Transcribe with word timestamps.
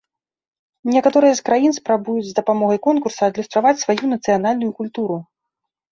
Некаторыя 0.93 1.33
з 1.39 1.43
краін 1.49 1.75
спрабуюць 1.79 2.25
з 2.29 2.33
дапамогай 2.39 2.79
конкурса 2.89 3.21
адлюстраваць 3.31 3.77
сваю 3.83 4.05
нацыянальную 4.15 4.71
культуру. 4.81 5.15